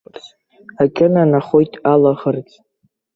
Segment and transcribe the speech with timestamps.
[0.83, 2.49] Аҿынанахоит алаӷырӡ.